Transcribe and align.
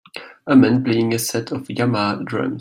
A 0.47 0.55
man 0.55 0.83
playing 0.83 1.13
a 1.13 1.19
set 1.19 1.51
of 1.51 1.67
Yamaha 1.67 2.25
drums. 2.25 2.49